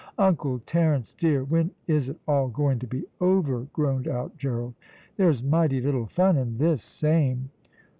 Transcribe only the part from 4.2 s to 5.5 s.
Gerald. "There's